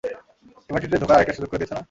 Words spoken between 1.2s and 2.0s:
সুযোগ করে দিয়েছ না?